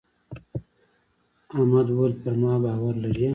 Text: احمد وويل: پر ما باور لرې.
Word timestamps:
احمد 1.55 1.87
وويل: 1.89 2.13
پر 2.21 2.33
ما 2.41 2.53
باور 2.63 2.95
لرې. 3.03 3.29